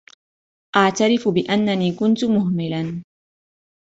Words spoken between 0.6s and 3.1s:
أعترف بأنني كنت مهملاً.